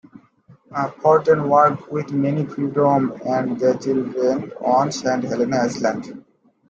[1.03, 6.25] Forten worked with many freedmen and their children on Saint Helena Island.